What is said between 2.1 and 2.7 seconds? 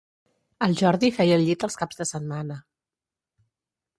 setmana